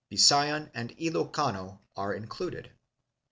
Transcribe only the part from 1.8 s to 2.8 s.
are included.